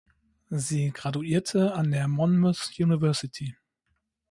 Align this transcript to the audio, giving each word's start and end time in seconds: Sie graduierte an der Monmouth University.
Sie 0.49 0.89
graduierte 0.89 1.75
an 1.75 1.91
der 1.91 2.07
Monmouth 2.07 2.71
University. 2.79 3.55